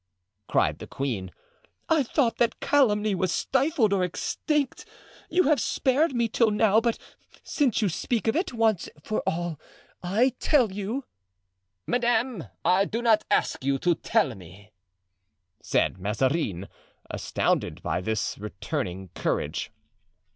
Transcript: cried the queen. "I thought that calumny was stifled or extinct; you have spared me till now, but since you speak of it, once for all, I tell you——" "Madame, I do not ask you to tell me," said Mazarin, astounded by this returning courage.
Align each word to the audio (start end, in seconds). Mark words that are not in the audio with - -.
cried 0.47 0.79
the 0.79 0.87
queen. 0.87 1.29
"I 1.87 2.01
thought 2.01 2.37
that 2.39 2.59
calumny 2.59 3.13
was 3.13 3.31
stifled 3.31 3.93
or 3.93 4.03
extinct; 4.03 4.83
you 5.29 5.43
have 5.43 5.61
spared 5.61 6.15
me 6.15 6.27
till 6.27 6.49
now, 6.49 6.81
but 6.81 6.97
since 7.43 7.83
you 7.83 7.87
speak 7.87 8.27
of 8.27 8.35
it, 8.35 8.51
once 8.51 8.89
for 9.03 9.21
all, 9.27 9.59
I 10.01 10.33
tell 10.39 10.71
you——" 10.71 11.05
"Madame, 11.85 12.45
I 12.65 12.85
do 12.85 13.03
not 13.03 13.25
ask 13.29 13.63
you 13.63 13.77
to 13.77 13.93
tell 13.93 14.33
me," 14.33 14.71
said 15.61 15.99
Mazarin, 15.99 16.67
astounded 17.11 17.83
by 17.83 18.01
this 18.01 18.39
returning 18.39 19.09
courage. 19.13 19.71